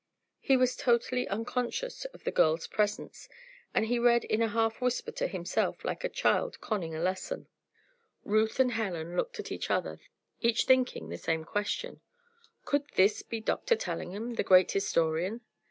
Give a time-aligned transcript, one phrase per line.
[0.39, 3.29] He was totally unconscious of the girls' presence,
[3.71, 7.47] and he read in a half whisper to himself, like a child conning a lesson.
[8.25, 9.99] Ruth and Helen looked at each other,
[10.39, 12.01] each thinking the same question.
[12.65, 15.41] Could this be Doctor Tellingham, the great historian?